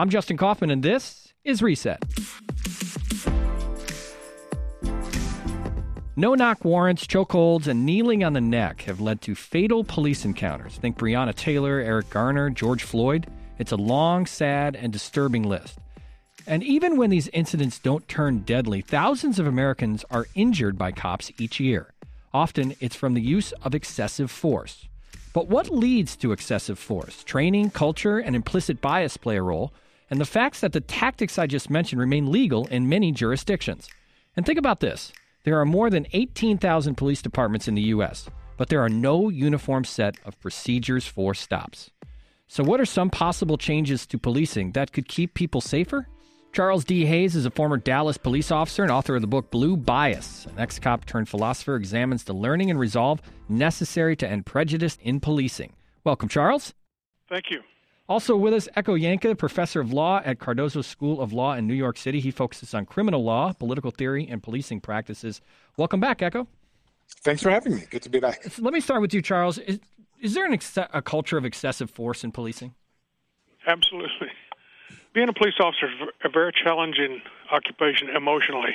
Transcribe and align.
I'm 0.00 0.08
Justin 0.08 0.38
Kaufmann, 0.38 0.70
and 0.70 0.82
this 0.82 1.34
is 1.44 1.60
Reset. 1.60 2.02
No 6.16 6.34
knock 6.34 6.64
warrants, 6.64 7.06
chokeholds, 7.06 7.66
and 7.66 7.84
kneeling 7.84 8.24
on 8.24 8.32
the 8.32 8.40
neck 8.40 8.80
have 8.84 9.02
led 9.02 9.20
to 9.20 9.34
fatal 9.34 9.84
police 9.84 10.24
encounters. 10.24 10.76
Think 10.76 10.96
Breonna 10.96 11.34
Taylor, 11.34 11.80
Eric 11.80 12.08
Garner, 12.08 12.48
George 12.48 12.82
Floyd. 12.82 13.26
It's 13.58 13.72
a 13.72 13.76
long, 13.76 14.24
sad, 14.24 14.74
and 14.74 14.90
disturbing 14.90 15.42
list. 15.42 15.78
And 16.46 16.62
even 16.62 16.96
when 16.96 17.10
these 17.10 17.28
incidents 17.34 17.78
don't 17.78 18.08
turn 18.08 18.38
deadly, 18.38 18.80
thousands 18.80 19.38
of 19.38 19.46
Americans 19.46 20.02
are 20.10 20.28
injured 20.34 20.78
by 20.78 20.92
cops 20.92 21.30
each 21.36 21.60
year. 21.60 21.92
Often 22.32 22.74
it's 22.80 22.96
from 22.96 23.12
the 23.12 23.20
use 23.20 23.52
of 23.60 23.74
excessive 23.74 24.30
force. 24.30 24.88
But 25.34 25.48
what 25.48 25.68
leads 25.68 26.16
to 26.16 26.32
excessive 26.32 26.78
force? 26.78 27.22
Training, 27.22 27.68
culture, 27.68 28.18
and 28.18 28.34
implicit 28.34 28.80
bias 28.80 29.18
play 29.18 29.36
a 29.36 29.42
role 29.42 29.74
and 30.10 30.20
the 30.20 30.24
facts 30.26 30.60
that 30.60 30.72
the 30.72 30.80
tactics 30.80 31.38
I 31.38 31.46
just 31.46 31.70
mentioned 31.70 32.00
remain 32.00 32.30
legal 32.30 32.66
in 32.66 32.88
many 32.88 33.12
jurisdictions. 33.12 33.88
And 34.36 34.44
think 34.44 34.58
about 34.58 34.80
this 34.80 35.12
there 35.44 35.58
are 35.58 35.64
more 35.64 35.88
than 35.88 36.06
18,000 36.12 36.96
police 36.96 37.22
departments 37.22 37.66
in 37.68 37.74
the 37.74 37.82
U.S., 37.82 38.28
but 38.56 38.68
there 38.68 38.82
are 38.82 38.90
no 38.90 39.30
uniform 39.30 39.84
set 39.84 40.16
of 40.26 40.38
procedures 40.40 41.06
for 41.06 41.32
stops. 41.32 41.90
So, 42.46 42.62
what 42.62 42.80
are 42.80 42.86
some 42.86 43.08
possible 43.08 43.56
changes 43.56 44.06
to 44.06 44.18
policing 44.18 44.72
that 44.72 44.92
could 44.92 45.08
keep 45.08 45.34
people 45.34 45.60
safer? 45.60 46.08
Charles 46.52 46.84
D. 46.84 47.06
Hayes 47.06 47.36
is 47.36 47.46
a 47.46 47.50
former 47.50 47.76
Dallas 47.76 48.18
police 48.18 48.50
officer 48.50 48.82
and 48.82 48.90
author 48.90 49.14
of 49.14 49.20
the 49.20 49.28
book 49.28 49.52
Blue 49.52 49.76
Bias. 49.76 50.46
An 50.46 50.58
ex 50.58 50.80
cop 50.80 51.06
turned 51.06 51.28
philosopher 51.28 51.76
examines 51.76 52.24
the 52.24 52.32
learning 52.32 52.70
and 52.70 52.78
resolve 52.78 53.22
necessary 53.48 54.16
to 54.16 54.28
end 54.28 54.46
prejudice 54.46 54.98
in 55.00 55.20
policing. 55.20 55.74
Welcome, 56.02 56.28
Charles. 56.28 56.74
Thank 57.28 57.50
you. 57.50 57.60
Also 58.10 58.36
with 58.36 58.52
us, 58.52 58.68
Ekow 58.76 59.00
Yankah, 59.00 59.38
professor 59.38 59.80
of 59.80 59.92
law 59.92 60.20
at 60.24 60.40
Cardozo 60.40 60.82
School 60.82 61.20
of 61.20 61.32
Law 61.32 61.54
in 61.54 61.68
New 61.68 61.74
York 61.74 61.96
City. 61.96 62.18
He 62.18 62.32
focuses 62.32 62.74
on 62.74 62.84
criminal 62.84 63.22
law, 63.22 63.52
political 63.52 63.92
theory, 63.92 64.26
and 64.28 64.42
policing 64.42 64.80
practices. 64.80 65.40
Welcome 65.76 66.00
back, 66.00 66.18
Ekow. 66.18 66.48
Thanks 67.22 67.40
for 67.40 67.50
having 67.50 67.76
me. 67.76 67.84
Good 67.88 68.02
to 68.02 68.08
be 68.08 68.18
back. 68.18 68.42
Let 68.58 68.74
me 68.74 68.80
start 68.80 69.00
with 69.00 69.14
you, 69.14 69.22
Charles. 69.22 69.58
Is, 69.58 69.78
is 70.20 70.34
there 70.34 70.50
ex- 70.50 70.76
a 70.76 71.00
culture 71.00 71.38
of 71.38 71.44
excessive 71.44 71.88
force 71.88 72.24
in 72.24 72.32
policing? 72.32 72.74
Absolutely. 73.64 74.32
Being 75.14 75.28
a 75.28 75.32
police 75.32 75.54
officer 75.60 75.86
is 75.86 76.08
a 76.24 76.28
very 76.28 76.50
challenging 76.52 77.22
occupation 77.52 78.08
emotionally. 78.08 78.74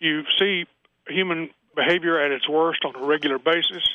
You 0.00 0.24
see 0.40 0.66
human 1.06 1.50
behavior 1.76 2.18
at 2.18 2.32
its 2.32 2.48
worst 2.48 2.84
on 2.84 2.96
a 2.96 3.06
regular 3.06 3.38
basis 3.38 3.88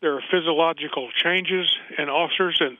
there 0.00 0.14
are 0.14 0.22
physiological 0.30 1.08
changes 1.22 1.74
in 1.98 2.08
officers, 2.08 2.60
and 2.60 2.76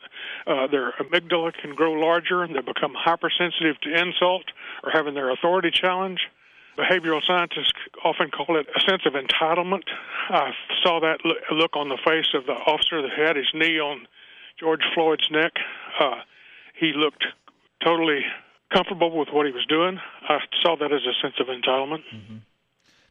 uh, 0.47 0.67
their 0.67 0.93
amygdala 0.93 1.53
can 1.55 1.75
grow 1.75 1.93
larger, 1.93 2.43
and 2.43 2.55
they 2.55 2.61
become 2.61 2.95
hypersensitive 2.95 3.81
to 3.83 3.95
insult 3.95 4.45
or 4.85 4.91
having 4.93 5.15
their 5.15 5.31
authority 5.31 5.71
challenged. 5.71 6.23
Behavioral 6.77 7.23
scientists 7.27 7.73
often 8.05 8.31
call 8.31 8.59
it 8.59 8.67
a 8.77 8.81
sense 8.81 9.03
of 9.07 9.15
entitlement. 9.15 9.85
I 10.29 10.51
saw 10.83 11.01
that 11.01 11.21
look 11.51 11.75
on 11.75 11.89
the 11.89 11.99
face 12.05 12.29
of 12.35 12.45
the 12.45 12.53
officer 12.53 13.01
that 13.01 13.13
had 13.17 13.37
his 13.37 13.49
knee 13.55 13.81
on 13.81 14.07
George 14.61 14.83
Floyd's 14.95 15.31
neck. 15.31 15.53
Uh, 15.99 16.21
he 16.79 16.93
looked 16.95 17.25
totally 17.83 18.21
comfortable 18.73 19.17
with 19.17 19.29
what 19.33 19.47
he 19.47 19.53
was 19.53 19.65
doing. 19.67 19.99
I 20.29 20.39
saw 20.63 20.77
that 20.77 20.93
as 20.93 21.01
a 21.07 21.15
sense 21.23 21.37
of 21.41 21.47
entitlement. 21.47 22.05
Mm-hmm. 22.15 22.37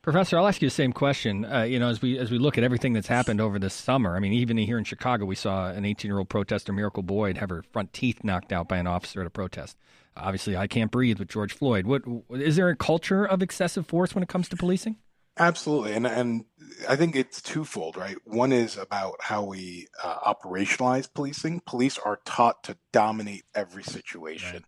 Professor, 0.06 0.38
I'll 0.38 0.48
ask 0.48 0.62
you 0.62 0.68
the 0.68 0.74
same 0.74 0.94
question. 0.94 1.46
Uh, 1.46 1.64
you 1.64 1.80
know, 1.80 1.90
as 1.90 2.00
we 2.00 2.20
as 2.20 2.30
we 2.30 2.38
look 2.38 2.60
at 2.60 2.64
everything 2.64 2.94
that's 2.94 3.08
happened 3.08 3.42
over 3.42 3.58
this 3.58 3.74
summer, 3.74 4.16
I 4.16 4.20
mean, 4.20 4.34
even 4.34 4.56
here 4.56 4.78
in 4.78 4.84
Chicago, 4.84 5.26
we 5.26 5.34
saw 5.34 5.70
an 5.70 5.84
18 5.84 6.08
year 6.08 6.20
old 6.20 6.30
protester, 6.30 6.72
Miracle 6.72 7.02
Boyd, 7.02 7.40
have 7.40 7.50
her 7.50 7.64
front 7.74 7.92
teeth 7.92 8.24
knocked 8.24 8.54
out 8.54 8.68
by 8.68 8.78
an 8.78 8.86
officer 8.86 9.22
at 9.22 9.26
a 9.26 9.32
protest. 9.32 9.76
Obviously, 10.16 10.56
I 10.56 10.68
can't 10.68 10.92
breathe 10.92 11.18
with 11.18 11.28
George 11.28 11.54
Floyd. 11.54 11.88
What 11.88 12.04
is 12.30 12.56
there 12.56 12.70
a 12.70 12.76
culture 12.76 13.26
of 13.26 13.42
excessive 13.42 13.88
force 13.88 14.14
when 14.14 14.22
it 14.22 14.30
comes 14.30 14.48
to 14.50 14.56
policing? 14.56 14.98
Absolutely, 15.40 15.94
and 15.94 16.06
and 16.06 16.46
I 16.88 16.96
think 16.98 17.16
it's 17.16 17.42
twofold, 17.42 17.98
right? 17.98 18.18
One 18.26 18.52
is 18.52 18.78
about 18.78 19.16
how 19.22 19.44
we 19.44 19.88
uh, 20.04 20.34
operationalize 20.34 21.12
policing. 21.12 21.62
Police 21.66 21.98
are 21.98 22.20
taught 22.26 22.64
to 22.66 22.78
dominate 22.94 23.46
every 23.56 23.84
situation. 23.84 24.54
Right. 24.54 24.66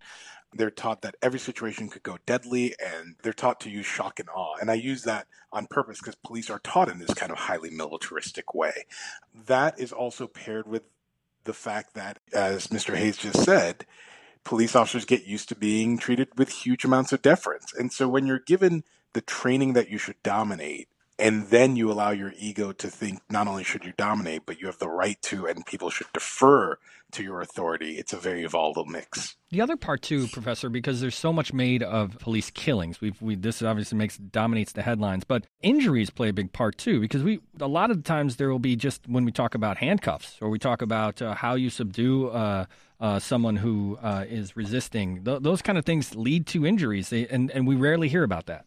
They're 0.53 0.71
taught 0.71 1.01
that 1.01 1.15
every 1.21 1.39
situation 1.39 1.89
could 1.89 2.03
go 2.03 2.17
deadly 2.25 2.73
and 2.83 3.15
they're 3.21 3.33
taught 3.33 3.59
to 3.61 3.69
use 3.69 3.85
shock 3.85 4.19
and 4.19 4.29
awe. 4.29 4.55
And 4.59 4.71
I 4.71 4.75
use 4.75 5.03
that 5.03 5.27
on 5.51 5.67
purpose 5.67 5.99
because 5.99 6.15
police 6.15 6.49
are 6.49 6.59
taught 6.59 6.89
in 6.89 6.99
this 6.99 7.13
kind 7.13 7.31
of 7.31 7.37
highly 7.37 7.69
militaristic 7.69 8.53
way. 8.53 8.85
That 9.33 9.79
is 9.79 9.91
also 9.91 10.25
paired 10.27 10.67
with 10.67 10.83
the 11.43 11.53
fact 11.53 11.93
that, 11.95 12.19
as 12.33 12.67
Mr. 12.67 12.95
Hayes 12.95 13.17
just 13.17 13.43
said, 13.43 13.85
police 14.43 14.75
officers 14.75 15.05
get 15.05 15.25
used 15.25 15.49
to 15.49 15.55
being 15.55 15.97
treated 15.97 16.29
with 16.37 16.49
huge 16.49 16.85
amounts 16.85 17.11
of 17.11 17.21
deference. 17.21 17.73
And 17.73 17.91
so 17.91 18.07
when 18.07 18.25
you're 18.25 18.39
given 18.39 18.83
the 19.13 19.21
training 19.21 19.73
that 19.73 19.89
you 19.89 19.97
should 19.97 20.21
dominate, 20.23 20.87
and 21.19 21.47
then 21.47 21.75
you 21.75 21.91
allow 21.91 22.11
your 22.11 22.33
ego 22.37 22.71
to 22.71 22.89
think 22.89 23.21
not 23.29 23.47
only 23.47 23.63
should 23.63 23.83
you 23.85 23.93
dominate, 23.97 24.45
but 24.45 24.59
you 24.59 24.67
have 24.67 24.79
the 24.79 24.89
right 24.89 25.21
to, 25.23 25.45
and 25.47 25.65
people 25.65 25.89
should 25.89 26.11
defer 26.13 26.77
to 27.11 27.23
your 27.23 27.41
authority. 27.41 27.97
It's 27.97 28.13
a 28.13 28.17
very 28.17 28.45
volatile 28.45 28.85
mix. 28.85 29.35
The 29.49 29.61
other 29.61 29.77
part 29.77 30.01
too, 30.01 30.27
Professor, 30.27 30.69
because 30.69 30.99
there's 30.99 31.15
so 31.15 31.31
much 31.31 31.53
made 31.53 31.81
of 31.81 32.19
police 32.19 32.51
killings. 32.51 32.99
We've 32.99 33.19
we 33.21 33.35
this 33.35 33.61
obviously 33.61 33.97
makes 33.97 34.17
dominates 34.17 34.73
the 34.73 34.81
headlines, 34.81 35.23
but 35.23 35.47
injuries 35.61 36.09
play 36.09 36.29
a 36.29 36.33
big 36.33 36.51
part 36.51 36.77
too. 36.77 36.99
Because 36.99 37.23
we 37.23 37.39
a 37.59 37.67
lot 37.67 37.91
of 37.91 37.97
the 37.97 38.03
times 38.03 38.35
there 38.35 38.49
will 38.49 38.59
be 38.59 38.75
just 38.75 39.07
when 39.07 39.23
we 39.25 39.31
talk 39.31 39.55
about 39.55 39.77
handcuffs 39.77 40.37
or 40.41 40.49
we 40.49 40.59
talk 40.59 40.81
about 40.81 41.21
uh, 41.21 41.33
how 41.33 41.55
you 41.55 41.69
subdue. 41.69 42.29
Uh, 42.29 42.65
uh, 42.99 43.19
someone 43.19 43.57
who 43.57 43.95
uh, 44.01 44.25
is 44.27 44.57
resisting, 44.57 45.23
Th- 45.23 45.39
those 45.39 45.61
kind 45.61 45.77
of 45.77 45.85
things 45.85 46.15
lead 46.15 46.47
to 46.47 46.65
injuries, 46.65 47.09
they, 47.09 47.27
and, 47.27 47.51
and 47.51 47.67
we 47.67 47.75
rarely 47.75 48.09
hear 48.09 48.23
about 48.23 48.47
that. 48.47 48.65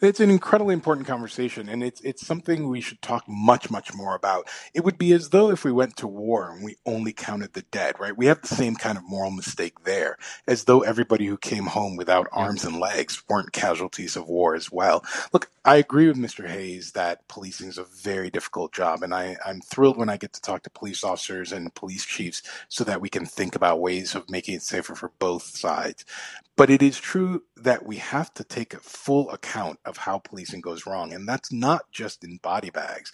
It's 0.00 0.20
an 0.20 0.30
incredibly 0.30 0.74
important 0.74 1.06
conversation, 1.06 1.68
and 1.68 1.82
it's 1.82 2.00
it's 2.02 2.26
something 2.26 2.68
we 2.68 2.80
should 2.80 3.02
talk 3.02 3.24
much 3.28 3.70
much 3.70 3.92
more 3.94 4.14
about. 4.14 4.48
It 4.72 4.84
would 4.84 4.98
be 4.98 5.12
as 5.12 5.30
though 5.30 5.50
if 5.50 5.64
we 5.64 5.72
went 5.72 5.96
to 5.98 6.06
war 6.06 6.50
and 6.50 6.64
we 6.64 6.76
only 6.86 7.12
counted 7.12 7.52
the 7.52 7.62
dead, 7.62 7.98
right? 7.98 8.16
We 8.16 8.26
have 8.26 8.40
the 8.42 8.48
same 8.48 8.76
kind 8.76 8.96
of 8.96 9.04
moral 9.04 9.30
mistake 9.30 9.84
there, 9.84 10.16
as 10.46 10.64
though 10.64 10.80
everybody 10.80 11.26
who 11.26 11.36
came 11.36 11.66
home 11.66 11.96
without 11.96 12.28
arms 12.32 12.64
and 12.64 12.78
legs 12.78 13.22
weren't 13.28 13.52
casualties 13.52 14.16
of 14.16 14.28
war 14.28 14.54
as 14.54 14.70
well. 14.70 15.04
Look, 15.32 15.50
I 15.64 15.76
agree 15.76 16.06
with 16.06 16.16
Mr. 16.16 16.48
Hayes 16.48 16.92
that 16.92 17.26
policing 17.28 17.68
is 17.68 17.78
a 17.78 17.84
very 17.84 18.30
difficult 18.30 18.72
job, 18.72 19.02
and 19.02 19.12
I, 19.12 19.36
I'm 19.44 19.60
thrilled 19.60 19.98
when 19.98 20.08
I 20.08 20.16
get 20.16 20.32
to 20.34 20.40
talk 20.40 20.62
to 20.62 20.70
police 20.70 21.04
officers 21.04 21.52
and 21.52 21.74
police 21.74 22.04
chiefs 22.04 22.42
so 22.68 22.84
that 22.84 23.00
we 23.00 23.08
can 23.08 23.26
think 23.26 23.54
about 23.54 23.80
ways 23.80 24.14
of 24.14 24.30
making 24.30 24.54
it 24.54 24.62
safer 24.62 24.94
for 24.94 25.12
both 25.18 25.42
sides. 25.56 26.04
But 26.58 26.70
it 26.70 26.82
is 26.82 27.00
true 27.00 27.44
that 27.56 27.86
we 27.86 27.98
have 27.98 28.34
to 28.36 28.44
take 28.44 28.74
a 28.74 28.80
full 28.80 29.30
account 29.32 29.80
of 29.86 29.98
how 29.98 30.20
policing 30.20 30.62
goes 30.62 30.86
wrong. 30.86 31.14
And 31.14 31.28
that's 31.28 31.52
not 31.52 31.92
just 31.92 32.24
in 32.24 32.38
body 32.44 32.70
bags. 32.70 33.12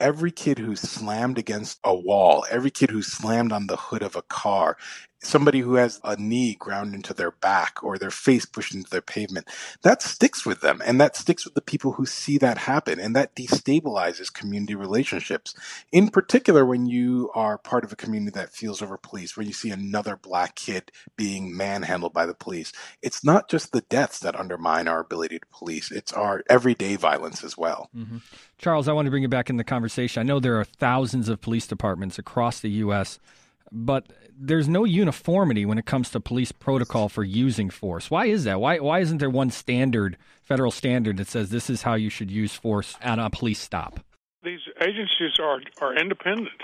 Every 0.00 0.32
kid 0.32 0.58
who's 0.60 0.82
slammed 0.82 1.38
against 1.38 1.80
a 1.84 1.94
wall, 1.96 2.46
every 2.50 2.72
kid 2.72 2.90
who's 2.90 3.08
slammed 3.08 3.52
on 3.52 3.68
the 3.68 3.76
hood 3.78 4.02
of 4.02 4.16
a 4.16 4.22
car, 4.22 4.78
somebody 5.20 5.60
who 5.60 5.74
has 5.74 6.00
a 6.04 6.16
knee 6.16 6.54
ground 6.54 6.94
into 6.94 7.14
their 7.14 7.30
back 7.30 7.82
or 7.82 7.98
their 7.98 8.10
face 8.10 8.44
pushed 8.44 8.74
into 8.74 8.90
their 8.90 9.00
pavement, 9.00 9.48
that 9.82 10.02
sticks 10.02 10.44
with 10.44 10.60
them. 10.60 10.82
And 10.84 11.00
that 11.00 11.16
sticks 11.16 11.44
with 11.44 11.54
the 11.54 11.60
people 11.60 11.92
who 11.92 12.06
see 12.06 12.38
that 12.38 12.58
happen. 12.58 13.00
And 13.00 13.16
that 13.16 13.34
destabilizes 13.34 14.32
community 14.32 14.74
relationships. 14.74 15.54
In 15.92 16.08
particular, 16.08 16.64
when 16.64 16.86
you 16.86 17.30
are 17.34 17.58
part 17.58 17.84
of 17.84 17.92
a 17.92 17.96
community 17.96 18.32
that 18.38 18.50
feels 18.50 18.82
over 18.82 18.96
police, 18.96 19.36
when 19.36 19.46
you 19.46 19.52
see 19.52 19.70
another 19.70 20.16
black 20.16 20.54
kid 20.54 20.92
being 21.16 21.56
manhandled 21.56 22.12
by 22.12 22.26
the 22.26 22.34
police, 22.34 22.72
it's 23.02 23.24
not 23.24 23.48
just 23.48 23.72
the 23.72 23.82
deaths 23.82 24.18
that 24.20 24.38
undermine 24.38 24.88
our 24.88 25.00
ability 25.00 25.38
to 25.38 25.46
police, 25.46 25.90
it's 25.90 26.12
our 26.12 26.42
everyday 26.48 26.96
violence 26.96 27.42
as 27.42 27.56
well. 27.56 27.90
Mm-hmm. 27.96 28.18
Charles, 28.58 28.88
I 28.88 28.92
want 28.92 29.06
to 29.06 29.10
bring 29.10 29.22
you 29.22 29.28
back 29.28 29.50
in 29.50 29.56
the 29.56 29.64
conversation. 29.64 30.20
I 30.20 30.24
know 30.24 30.40
there 30.40 30.58
are 30.58 30.64
thousands 30.64 31.28
of 31.28 31.40
police 31.40 31.66
departments 31.66 32.18
across 32.18 32.60
the 32.60 32.70
U.S 32.70 33.18
but 33.74 34.06
there's 34.38 34.68
no 34.68 34.84
uniformity 34.84 35.66
when 35.66 35.78
it 35.78 35.84
comes 35.84 36.08
to 36.10 36.20
police 36.20 36.52
protocol 36.52 37.08
for 37.08 37.24
using 37.24 37.68
force. 37.68 38.10
Why 38.10 38.26
is 38.26 38.44
that? 38.44 38.60
Why 38.60 38.78
why 38.78 39.00
isn't 39.00 39.18
there 39.18 39.28
one 39.28 39.50
standard 39.50 40.16
federal 40.42 40.70
standard 40.70 41.16
that 41.16 41.26
says 41.26 41.50
this 41.50 41.68
is 41.68 41.82
how 41.82 41.94
you 41.94 42.08
should 42.08 42.30
use 42.30 42.54
force 42.54 42.96
at 43.02 43.18
a 43.18 43.28
police 43.28 43.58
stop? 43.58 44.00
These 44.44 44.60
agencies 44.80 45.38
are 45.40 45.60
are 45.80 45.94
independent. 45.96 46.62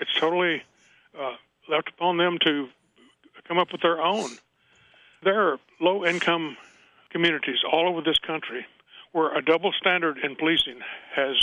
It's 0.00 0.14
totally 0.18 0.62
uh, 1.18 1.36
left 1.68 1.88
upon 1.88 2.18
them 2.18 2.38
to 2.44 2.68
come 3.48 3.58
up 3.58 3.72
with 3.72 3.80
their 3.80 4.00
own. 4.00 4.30
There 5.22 5.40
are 5.40 5.58
low 5.80 6.04
income 6.04 6.56
communities 7.10 7.58
all 7.70 7.88
over 7.88 8.02
this 8.02 8.18
country 8.18 8.66
where 9.12 9.36
a 9.36 9.42
double 9.42 9.72
standard 9.72 10.18
in 10.18 10.36
policing 10.36 10.80
has 11.14 11.36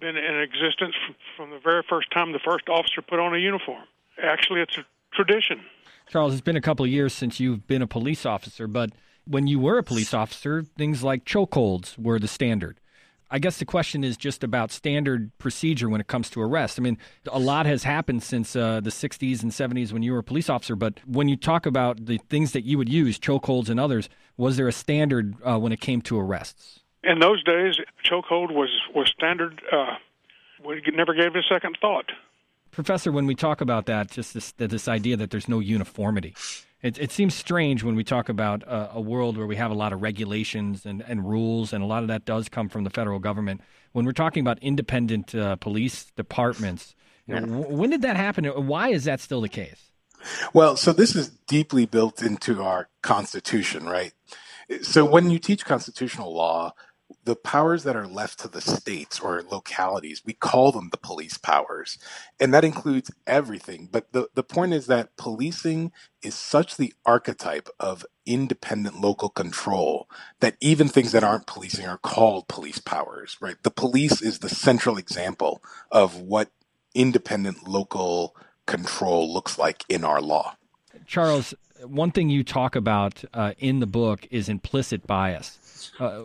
been 0.00 0.16
in 0.16 0.40
existence 0.40 0.94
from 1.36 1.50
the 1.50 1.58
very 1.58 1.82
first 1.88 2.10
time 2.12 2.32
the 2.32 2.38
first 2.38 2.68
officer 2.68 3.02
put 3.02 3.18
on 3.18 3.34
a 3.34 3.38
uniform 3.38 3.84
actually, 4.22 4.60
it's 4.60 4.76
a 4.78 4.84
tradition. 5.12 5.60
Charles, 6.08 6.32
it's 6.32 6.42
been 6.42 6.56
a 6.56 6.60
couple 6.60 6.84
of 6.84 6.90
years 6.90 7.12
since 7.12 7.38
you've 7.38 7.66
been 7.66 7.82
a 7.82 7.86
police 7.86 8.24
officer, 8.24 8.66
but 8.66 8.90
when 9.26 9.46
you 9.46 9.58
were 9.58 9.78
a 9.78 9.82
police 9.82 10.14
officer, 10.14 10.62
things 10.62 11.02
like 11.02 11.24
chokeholds 11.24 11.98
were 11.98 12.18
the 12.18 12.28
standard. 12.28 12.80
I 13.30 13.38
guess 13.38 13.58
the 13.58 13.66
question 13.66 14.04
is 14.04 14.16
just 14.16 14.42
about 14.42 14.70
standard 14.72 15.36
procedure 15.36 15.90
when 15.90 16.00
it 16.00 16.06
comes 16.06 16.30
to 16.30 16.40
arrest. 16.40 16.78
I 16.78 16.82
mean, 16.82 16.96
a 17.30 17.38
lot 17.38 17.66
has 17.66 17.82
happened 17.82 18.22
since 18.22 18.56
uh, 18.56 18.80
the 18.80 18.88
60s 18.88 19.42
and 19.42 19.52
70s 19.52 19.92
when 19.92 20.02
you 20.02 20.12
were 20.12 20.20
a 20.20 20.24
police 20.24 20.48
officer, 20.48 20.74
but 20.74 21.00
when 21.06 21.28
you 21.28 21.36
talk 21.36 21.66
about 21.66 22.06
the 22.06 22.18
things 22.30 22.52
that 22.52 22.64
you 22.64 22.78
would 22.78 22.88
use, 22.88 23.18
chokeholds 23.18 23.68
and 23.68 23.78
others, 23.78 24.08
was 24.38 24.56
there 24.56 24.66
a 24.66 24.72
standard 24.72 25.34
uh, 25.44 25.58
when 25.58 25.72
it 25.72 25.80
came 25.80 26.00
to 26.02 26.18
arrests? 26.18 26.80
In 27.04 27.18
those 27.18 27.44
days, 27.44 27.76
chokehold 28.02 28.50
was, 28.50 28.70
was 28.94 29.10
standard. 29.10 29.60
Uh, 29.70 29.96
we 30.64 30.82
never 30.94 31.12
gave 31.12 31.36
it 31.36 31.36
a 31.36 31.42
second 31.42 31.76
thought. 31.80 32.10
Professor, 32.78 33.10
when 33.10 33.26
we 33.26 33.34
talk 33.34 33.60
about 33.60 33.86
that, 33.86 34.08
just 34.08 34.34
this 34.34 34.52
this 34.52 34.86
idea 34.86 35.16
that 35.16 35.32
there's 35.32 35.48
no 35.48 35.58
uniformity, 35.58 36.36
it, 36.80 36.96
it 36.96 37.10
seems 37.10 37.34
strange 37.34 37.82
when 37.82 37.96
we 37.96 38.04
talk 38.04 38.28
about 38.28 38.62
a, 38.62 38.92
a, 38.94 39.00
world 39.00 39.36
where 39.36 39.48
we 39.48 39.56
have 39.56 39.72
a 39.72 39.74
lot 39.74 39.92
of 39.92 40.00
regulations 40.00 40.86
and, 40.86 41.02
and 41.08 41.28
rules, 41.28 41.72
and 41.72 41.82
a 41.82 41.86
lot 41.88 42.02
of 42.02 42.08
that 42.08 42.24
does 42.24 42.48
come 42.48 42.68
from 42.68 42.84
the 42.84 42.90
federal 42.90 43.18
government. 43.18 43.62
When 43.90 44.04
we're 44.04 44.12
talking 44.12 44.42
about 44.42 44.60
independent 44.62 45.34
uh, 45.34 45.56
police 45.56 46.12
departments, 46.16 46.94
yeah. 47.26 47.40
when 47.40 47.90
did 47.90 48.02
that 48.02 48.14
happen? 48.14 48.44
Why 48.44 48.90
is 48.90 49.02
that 49.06 49.18
still 49.18 49.40
the 49.40 49.48
case? 49.48 49.90
Well, 50.54 50.76
so 50.76 50.92
this 50.92 51.16
is 51.16 51.30
deeply 51.48 51.84
built 51.84 52.22
into 52.22 52.62
our 52.62 52.88
Constitution, 53.02 53.86
right? 53.86 54.12
So 54.82 55.04
when 55.04 55.30
you 55.30 55.40
teach 55.40 55.64
constitutional 55.64 56.32
law, 56.32 56.74
the 57.24 57.36
powers 57.36 57.84
that 57.84 57.96
are 57.96 58.06
left 58.06 58.38
to 58.40 58.48
the 58.48 58.60
states 58.60 59.20
or 59.20 59.42
localities, 59.42 60.22
we 60.24 60.32
call 60.32 60.72
them 60.72 60.88
the 60.90 60.98
police 60.98 61.38
powers. 61.38 61.98
And 62.38 62.52
that 62.52 62.64
includes 62.64 63.10
everything. 63.26 63.88
But 63.90 64.12
the, 64.12 64.28
the 64.34 64.42
point 64.42 64.74
is 64.74 64.86
that 64.86 65.16
policing 65.16 65.92
is 66.22 66.34
such 66.34 66.76
the 66.76 66.92
archetype 67.06 67.68
of 67.80 68.04
independent 68.26 69.00
local 69.00 69.28
control 69.30 70.08
that 70.40 70.56
even 70.60 70.88
things 70.88 71.12
that 71.12 71.24
aren't 71.24 71.46
policing 71.46 71.86
are 71.86 71.98
called 71.98 72.48
police 72.48 72.78
powers, 72.78 73.36
right? 73.40 73.56
The 73.62 73.70
police 73.70 74.20
is 74.20 74.38
the 74.38 74.48
central 74.48 74.98
example 74.98 75.62
of 75.90 76.16
what 76.20 76.50
independent 76.94 77.66
local 77.66 78.36
control 78.66 79.32
looks 79.32 79.58
like 79.58 79.84
in 79.88 80.04
our 80.04 80.20
law. 80.20 80.56
Charles, 81.06 81.54
one 81.84 82.10
thing 82.10 82.28
you 82.28 82.44
talk 82.44 82.76
about 82.76 83.24
uh, 83.32 83.52
in 83.58 83.80
the 83.80 83.86
book 83.86 84.26
is 84.30 84.48
implicit 84.48 85.06
bias. 85.06 85.57
Uh, 85.98 86.22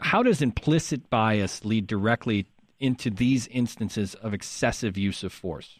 how 0.00 0.22
does 0.22 0.42
implicit 0.42 1.08
bias 1.10 1.64
lead 1.64 1.86
directly 1.86 2.46
into 2.78 3.10
these 3.10 3.46
instances 3.48 4.14
of 4.14 4.34
excessive 4.34 4.96
use 4.96 5.22
of 5.22 5.32
force? 5.32 5.78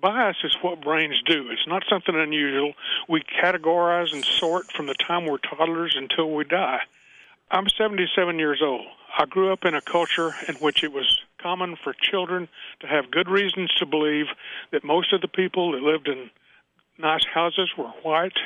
Bias 0.00 0.36
is 0.44 0.56
what 0.62 0.80
brains 0.80 1.20
do. 1.26 1.48
It's 1.50 1.66
not 1.66 1.82
something 1.90 2.14
unusual. 2.14 2.74
We 3.08 3.22
categorize 3.42 4.12
and 4.12 4.24
sort 4.24 4.70
from 4.70 4.86
the 4.86 4.94
time 4.94 5.26
we're 5.26 5.38
toddlers 5.38 5.96
until 5.96 6.30
we 6.30 6.44
die. 6.44 6.80
I'm 7.50 7.68
77 7.68 8.38
years 8.38 8.60
old. 8.62 8.86
I 9.18 9.24
grew 9.24 9.52
up 9.52 9.64
in 9.64 9.74
a 9.74 9.80
culture 9.80 10.34
in 10.46 10.54
which 10.56 10.84
it 10.84 10.92
was 10.92 11.20
common 11.38 11.76
for 11.82 11.94
children 11.94 12.48
to 12.80 12.86
have 12.86 13.10
good 13.10 13.28
reasons 13.28 13.72
to 13.78 13.86
believe 13.86 14.26
that 14.70 14.84
most 14.84 15.12
of 15.12 15.20
the 15.20 15.28
people 15.28 15.72
that 15.72 15.82
lived 15.82 16.08
in 16.08 16.30
nice 16.98 17.24
houses 17.24 17.70
were 17.76 17.88
white, 18.02 18.38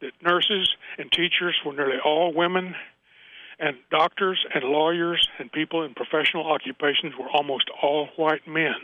that 0.00 0.12
nurses 0.22 0.74
and 0.96 1.12
teachers 1.12 1.56
were 1.64 1.72
nearly 1.72 1.98
all 2.04 2.32
women, 2.32 2.74
and 3.58 3.76
doctors 3.90 4.44
and 4.54 4.64
lawyers 4.64 5.28
and 5.38 5.50
people 5.50 5.82
in 5.82 5.94
professional 5.94 6.50
occupations 6.50 7.14
were 7.18 7.28
almost 7.28 7.70
all 7.82 8.08
white 8.16 8.46
men. 8.46 8.76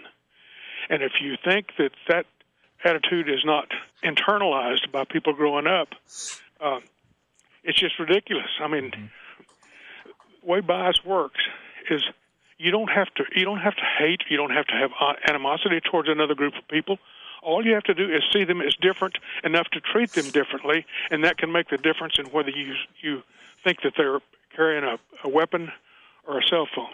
And 0.91 1.03
if 1.03 1.12
you 1.21 1.37
think 1.43 1.69
that 1.79 1.93
that 2.09 2.26
attitude 2.85 3.29
is 3.29 3.44
not 3.44 3.69
internalized 4.05 4.91
by 4.93 5.05
people 5.05 5.32
growing 5.32 5.67
up, 5.67 5.88
uh, 6.61 6.81
it's 7.62 7.79
just 7.79 7.99
ridiculous. 7.99 8.50
I 8.61 8.69
mean, 8.69 8.91
mm-hmm. 8.91 9.06
the 10.43 10.47
way 10.47 10.61
bias 10.61 11.05
works 11.05 11.41
is 11.91 12.03
you 12.59 12.71
don't 12.71 12.91
have 12.91 13.09
to 13.15 13.25
you 13.35 13.44
don't 13.44 13.61
have 13.61 13.75
to 13.76 13.82
hate, 13.99 14.23
you 14.29 14.37
don't 14.37 14.50
have 14.50 14.67
to 14.67 14.75
have 14.75 14.91
uh, 15.00 15.15
animosity 15.26 15.81
towards 15.81 16.09
another 16.09 16.35
group 16.35 16.55
of 16.56 16.67
people. 16.69 16.99
All 17.43 17.65
you 17.65 17.75
have 17.75 17.85
to 17.85 17.94
do 17.94 18.05
is 18.05 18.23
see 18.32 18.44
them 18.44 18.61
as 18.61 18.75
different 18.81 19.19
enough 19.43 19.69
to 19.73 19.81
treat 19.81 20.12
them 20.12 20.31
differently, 20.31 20.87
and 21.11 21.25
that 21.25 21.37
can 21.37 21.53
make 21.53 21.69
the 21.69 21.76
difference 21.76 22.19
in 22.19 22.26
whether 22.26 22.50
you 22.50 22.75
you 23.00 23.23
think 23.62 23.82
that 23.82 23.94
they're 23.97 24.21
carrying 24.55 24.85
a, 24.85 24.97
a 25.25 25.29
weapon 25.29 25.71
or 26.27 26.39
a 26.39 26.43
cell 26.49 26.67
phone. 26.75 26.87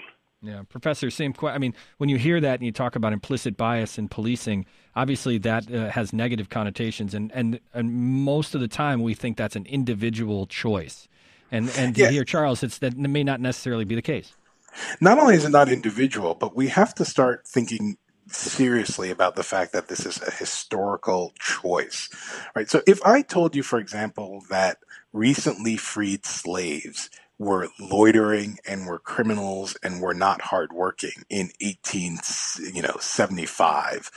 Yeah, 0.43 0.62
Professor, 0.69 1.11
same 1.11 1.35
question. 1.35 1.55
I 1.55 1.59
mean, 1.59 1.75
when 1.99 2.09
you 2.09 2.17
hear 2.17 2.41
that 2.41 2.55
and 2.55 2.65
you 2.65 2.73
talk 2.73 2.97
about 2.97 3.12
implicit 3.12 3.59
bias 3.59 3.99
in 3.99 4.09
policing, 4.09 4.65
obviously 4.97 5.37
that 5.39 5.73
uh, 5.73 5.91
has 5.91 6.15
negative 6.15 6.49
connotations, 6.49 7.12
and, 7.12 7.31
and 7.33 7.61
and 7.75 7.93
most 7.93 8.55
of 8.55 8.62
the 8.62 8.69
time 8.69 9.03
we 9.03 9.12
think 9.12 9.37
that's 9.37 9.57
an 9.57 9.67
individual 9.67 10.47
choice, 10.47 11.09
and 11.51 11.71
and 11.77 11.95
to 11.97 12.03
yeah. 12.03 12.11
hear 12.11 12.25
Charles, 12.25 12.62
it's 12.62 12.79
that 12.79 12.97
may 12.97 13.23
not 13.23 13.41
necessarily 13.41 13.85
be 13.85 13.95
the 13.95 14.03
case. 14.03 14.33
Not 15.01 15.19
only 15.19 15.35
is 15.35 15.45
it 15.45 15.51
not 15.51 15.69
individual, 15.69 16.35
but 16.35 16.56
we 16.56 16.69
have 16.69 16.95
to 16.95 17.05
start 17.05 17.47
thinking 17.47 17.99
seriously 18.29 19.11
about 19.11 19.37
the 19.37 19.43
fact 19.43 19.73
that 19.73 19.89
this 19.89 20.06
is 20.06 20.23
a 20.23 20.31
historical 20.31 21.33
choice, 21.39 22.09
right? 22.55 22.71
So 22.71 22.81
if 22.87 23.05
I 23.05 23.23
told 23.23 23.56
you, 23.56 23.63
for 23.63 23.79
example, 23.79 24.43
that 24.49 24.79
recently 25.13 25.77
freed 25.77 26.25
slaves 26.25 27.11
were 27.41 27.69
loitering 27.81 28.59
and 28.69 28.87
were 28.87 28.99
criminals 28.99 29.75
and 29.82 30.03
were 30.03 30.13
not 30.13 30.43
hardworking 30.43 31.25
in 31.31 31.51
18, 31.63 32.19
you 32.75 32.82
know, 32.82 32.94
75. 33.01 34.11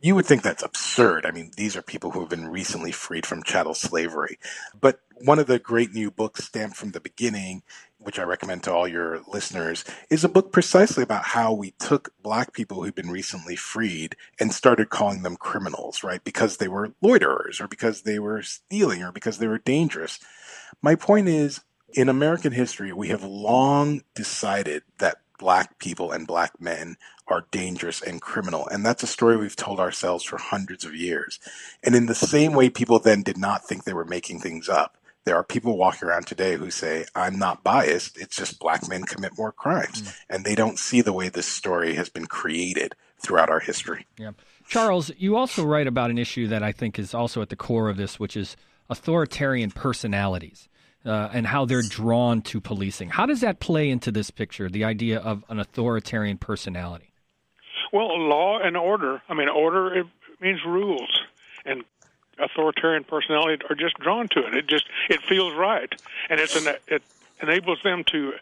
You 0.00 0.14
would 0.14 0.26
think 0.26 0.42
that's 0.42 0.62
absurd. 0.62 1.26
I 1.26 1.32
mean, 1.32 1.50
these 1.56 1.76
are 1.76 1.82
people 1.82 2.12
who 2.12 2.20
have 2.20 2.28
been 2.28 2.46
recently 2.46 2.92
freed 2.92 3.26
from 3.26 3.42
chattel 3.42 3.74
slavery. 3.74 4.38
But 4.80 5.00
one 5.16 5.40
of 5.40 5.48
the 5.48 5.58
great 5.58 5.92
new 5.92 6.12
books, 6.12 6.44
Stamped 6.44 6.76
from 6.76 6.92
the 6.92 7.00
Beginning, 7.00 7.64
which 7.98 8.20
I 8.20 8.22
recommend 8.22 8.62
to 8.62 8.72
all 8.72 8.86
your 8.86 9.22
listeners, 9.26 9.84
is 10.08 10.22
a 10.22 10.28
book 10.28 10.52
precisely 10.52 11.02
about 11.02 11.24
how 11.24 11.52
we 11.52 11.72
took 11.80 12.14
black 12.22 12.52
people 12.52 12.84
who'd 12.84 12.94
been 12.94 13.10
recently 13.10 13.56
freed 13.56 14.14
and 14.38 14.54
started 14.54 14.88
calling 14.88 15.24
them 15.24 15.36
criminals, 15.36 16.04
right? 16.04 16.22
Because 16.22 16.58
they 16.58 16.68
were 16.68 16.94
loiterers 17.02 17.60
or 17.60 17.66
because 17.66 18.02
they 18.02 18.20
were 18.20 18.40
stealing 18.42 19.02
or 19.02 19.10
because 19.10 19.38
they 19.38 19.48
were 19.48 19.58
dangerous. 19.58 20.20
My 20.80 20.94
point 20.94 21.26
is, 21.26 21.60
in 21.94 22.08
American 22.08 22.52
history, 22.52 22.92
we 22.92 23.08
have 23.08 23.22
long 23.22 24.02
decided 24.14 24.82
that 24.98 25.18
black 25.38 25.78
people 25.78 26.12
and 26.12 26.26
black 26.26 26.60
men 26.60 26.96
are 27.26 27.46
dangerous 27.50 28.02
and 28.02 28.20
criminal. 28.20 28.66
And 28.66 28.84
that's 28.84 29.02
a 29.02 29.06
story 29.06 29.36
we've 29.36 29.56
told 29.56 29.78
ourselves 29.80 30.24
for 30.24 30.38
hundreds 30.38 30.84
of 30.84 30.94
years. 30.94 31.38
And 31.82 31.94
in 31.94 32.06
the 32.06 32.14
same 32.14 32.52
way, 32.52 32.70
people 32.70 32.98
then 32.98 33.22
did 33.22 33.38
not 33.38 33.64
think 33.64 33.84
they 33.84 33.92
were 33.92 34.04
making 34.04 34.40
things 34.40 34.68
up. 34.68 34.96
There 35.24 35.36
are 35.36 35.44
people 35.44 35.76
walking 35.76 36.08
around 36.08 36.26
today 36.26 36.56
who 36.56 36.70
say, 36.70 37.04
I'm 37.14 37.38
not 37.38 37.62
biased. 37.62 38.18
It's 38.18 38.36
just 38.36 38.58
black 38.58 38.88
men 38.88 39.04
commit 39.04 39.36
more 39.36 39.52
crimes. 39.52 40.02
Mm. 40.02 40.16
And 40.30 40.44
they 40.44 40.54
don't 40.54 40.78
see 40.78 41.02
the 41.02 41.12
way 41.12 41.28
this 41.28 41.46
story 41.46 41.94
has 41.94 42.08
been 42.08 42.26
created 42.26 42.94
throughout 43.18 43.50
our 43.50 43.60
history. 43.60 44.06
Yeah. 44.16 44.32
Charles, 44.66 45.10
you 45.18 45.36
also 45.36 45.64
write 45.64 45.86
about 45.86 46.10
an 46.10 46.18
issue 46.18 46.46
that 46.48 46.62
I 46.62 46.72
think 46.72 46.98
is 46.98 47.14
also 47.14 47.42
at 47.42 47.50
the 47.50 47.56
core 47.56 47.88
of 47.88 47.96
this, 47.96 48.18
which 48.18 48.36
is 48.36 48.56
authoritarian 48.88 49.70
personalities 49.70 50.68
uh, 51.08 51.30
and 51.32 51.46
how 51.46 51.64
they're 51.64 51.82
drawn 51.82 52.42
to 52.42 52.60
policing. 52.60 53.08
How 53.08 53.26
does 53.26 53.40
that 53.40 53.60
play 53.60 53.88
into 53.88 54.12
this 54.12 54.30
picture, 54.30 54.68
the 54.68 54.84
idea 54.84 55.18
of 55.18 55.42
an 55.48 55.58
authoritarian 55.58 56.38
personality? 56.38 57.12
Well, 57.92 58.18
law 58.20 58.58
and 58.58 58.76
order. 58.76 59.22
I 59.28 59.34
mean, 59.34 59.48
order 59.48 59.94
it 59.94 60.06
means 60.40 60.60
rules, 60.66 61.20
and 61.64 61.84
authoritarian 62.38 63.04
personality 63.04 63.64
are 63.70 63.74
just 63.74 63.98
drawn 63.98 64.28
to 64.28 64.46
it. 64.46 64.54
It 64.54 64.66
just 64.66 64.84
it 65.08 65.20
feels 65.22 65.54
right, 65.54 65.90
and 66.28 66.38
it's 66.38 66.54
an, 66.54 66.74
it 66.86 67.02
enables 67.42 67.78
them 67.82 68.04
to, 68.12 68.32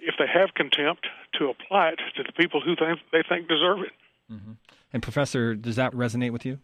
if 0.00 0.14
they 0.18 0.26
have 0.26 0.54
contempt, 0.54 1.06
to 1.34 1.48
apply 1.48 1.90
it 1.90 2.00
to 2.16 2.22
the 2.22 2.32
people 2.32 2.60
who 2.60 2.74
think 2.74 3.00
they 3.12 3.22
think 3.28 3.48
deserve 3.48 3.80
it. 3.80 3.92
Mm-hmm. 4.32 4.52
And 4.92 5.02
Professor, 5.02 5.54
does 5.54 5.76
that 5.76 5.92
resonate 5.92 6.30
with 6.30 6.46
you? 6.46 6.58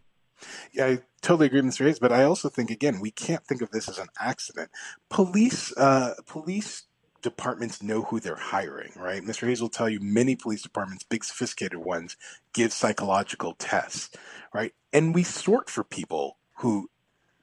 Yeah, 0.73 0.85
I 0.87 0.99
totally 1.21 1.47
agree 1.47 1.61
with 1.61 1.73
Mr. 1.73 1.85
Hayes, 1.85 1.99
but 1.99 2.11
I 2.11 2.23
also 2.23 2.49
think 2.49 2.69
again 2.69 2.99
we 2.99 3.11
can't 3.11 3.45
think 3.45 3.61
of 3.61 3.71
this 3.71 3.87
as 3.87 3.97
an 3.99 4.07
accident. 4.19 4.69
Police, 5.09 5.75
uh, 5.77 6.15
police 6.27 6.83
departments 7.21 7.81
know 7.81 8.03
who 8.03 8.19
they're 8.19 8.35
hiring, 8.35 8.91
right? 8.97 9.23
Mr. 9.23 9.47
Hayes 9.47 9.61
will 9.61 9.69
tell 9.69 9.89
you 9.89 9.99
many 10.01 10.35
police 10.35 10.61
departments, 10.61 11.03
big 11.03 11.23
sophisticated 11.23 11.79
ones, 11.79 12.17
give 12.53 12.73
psychological 12.73 13.53
tests, 13.53 14.15
right? 14.53 14.73
And 14.91 15.15
we 15.15 15.23
sort 15.23 15.69
for 15.69 15.83
people 15.83 16.37
who 16.57 16.89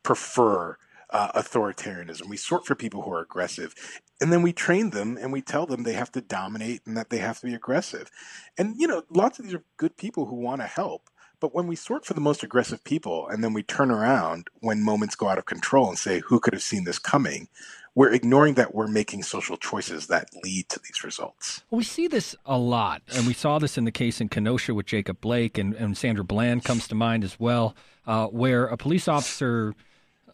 prefer 0.02 0.76
uh, 1.10 1.32
authoritarianism. 1.32 2.28
We 2.28 2.36
sort 2.36 2.66
for 2.66 2.74
people 2.74 3.02
who 3.02 3.12
are 3.12 3.22
aggressive. 3.22 3.74
And 4.20 4.32
then 4.32 4.42
we 4.42 4.52
train 4.52 4.90
them 4.90 5.18
and 5.20 5.32
we 5.32 5.42
tell 5.42 5.66
them 5.66 5.82
they 5.82 5.94
have 5.94 6.12
to 6.12 6.20
dominate 6.20 6.82
and 6.86 6.96
that 6.96 7.10
they 7.10 7.18
have 7.18 7.40
to 7.40 7.46
be 7.46 7.54
aggressive. 7.54 8.10
And, 8.56 8.76
you 8.78 8.86
know, 8.86 9.02
lots 9.10 9.38
of 9.38 9.46
these 9.46 9.54
are 9.54 9.64
good 9.76 9.96
people 9.96 10.26
who 10.26 10.36
want 10.36 10.60
to 10.60 10.66
help. 10.66 11.08
But 11.40 11.54
when 11.54 11.66
we 11.66 11.74
sort 11.74 12.04
for 12.04 12.14
the 12.14 12.20
most 12.20 12.42
aggressive 12.42 12.84
people 12.84 13.26
and 13.28 13.42
then 13.42 13.54
we 13.54 13.62
turn 13.62 13.90
around 13.90 14.48
when 14.60 14.82
moments 14.82 15.16
go 15.16 15.28
out 15.28 15.38
of 15.38 15.46
control 15.46 15.88
and 15.88 15.98
say, 15.98 16.20
who 16.20 16.38
could 16.38 16.52
have 16.52 16.62
seen 16.62 16.84
this 16.84 16.98
coming? 16.98 17.48
We're 17.94 18.12
ignoring 18.12 18.54
that 18.54 18.74
we're 18.74 18.86
making 18.86 19.24
social 19.24 19.56
choices 19.56 20.06
that 20.06 20.28
lead 20.44 20.68
to 20.68 20.80
these 20.80 21.02
results. 21.02 21.64
we 21.70 21.82
see 21.82 22.06
this 22.06 22.36
a 22.46 22.56
lot. 22.56 23.02
And 23.16 23.26
we 23.26 23.32
saw 23.32 23.58
this 23.58 23.76
in 23.76 23.84
the 23.84 23.90
case 23.90 24.20
in 24.20 24.28
Kenosha 24.28 24.74
with 24.74 24.86
Jacob 24.86 25.20
Blake, 25.20 25.58
and, 25.58 25.74
and 25.74 25.96
Sandra 25.96 26.22
Bland 26.22 26.64
comes 26.64 26.86
to 26.88 26.94
mind 26.94 27.24
as 27.24 27.40
well, 27.40 27.74
uh, 28.06 28.26
where 28.26 28.66
a 28.66 28.76
police 28.76 29.08
officer 29.08 29.74